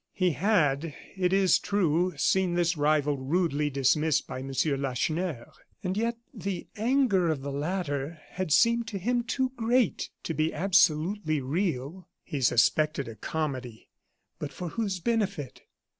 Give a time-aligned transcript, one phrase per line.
[0.13, 4.51] He had, it is true, seen this rival rudely dismissed by M.
[4.81, 5.51] Lacheneur;
[5.83, 10.55] and yet the anger of the latter had seemed to him too great to be
[10.55, 12.09] absolutely real.
[12.23, 13.89] He suspected a comedy,
[14.39, 15.61] but for whose benefit?